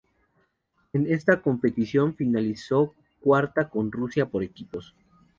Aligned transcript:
En 0.93 1.05
esta 1.13 1.43
competición 1.43 2.15
finalizó 2.15 2.95
cuarta 3.19 3.69
con 3.69 3.91
Rusia 3.91 4.25
por 4.27 4.41
equipos. 4.41 4.95